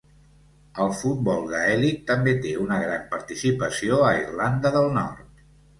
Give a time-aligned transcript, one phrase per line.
[0.85, 5.27] El futbol gaèlic també té una gran participació a Irlanda del Nord.